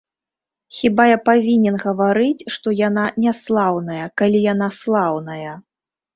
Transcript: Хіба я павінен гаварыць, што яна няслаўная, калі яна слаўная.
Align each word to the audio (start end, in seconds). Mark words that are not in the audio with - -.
Хіба 0.77 1.03
я 1.07 1.17
павінен 1.27 1.77
гаварыць, 1.83 2.47
што 2.57 2.73
яна 2.79 3.05
няслаўная, 3.27 4.01
калі 4.23 4.43
яна 4.53 4.73
слаўная. 4.81 5.53